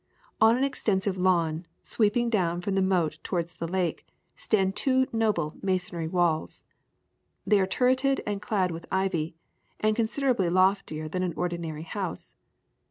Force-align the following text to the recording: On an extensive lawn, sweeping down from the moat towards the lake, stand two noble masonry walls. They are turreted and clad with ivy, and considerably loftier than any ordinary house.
On 0.41 0.57
an 0.57 0.63
extensive 0.63 1.15
lawn, 1.15 1.67
sweeping 1.83 2.31
down 2.31 2.59
from 2.61 2.73
the 2.73 2.81
moat 2.81 3.19
towards 3.21 3.53
the 3.53 3.67
lake, 3.67 4.03
stand 4.35 4.75
two 4.75 5.05
noble 5.13 5.53
masonry 5.61 6.07
walls. 6.07 6.63
They 7.45 7.59
are 7.59 7.67
turreted 7.67 8.19
and 8.25 8.41
clad 8.41 8.71
with 8.71 8.87
ivy, 8.91 9.35
and 9.79 9.95
considerably 9.95 10.49
loftier 10.49 11.07
than 11.07 11.21
any 11.21 11.35
ordinary 11.35 11.83
house. 11.83 12.33